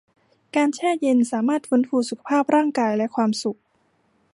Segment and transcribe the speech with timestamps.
[0.55, 3.59] การแช่เย็นสามารถฟื้นฟูสุขภาพร่างกายและความสุข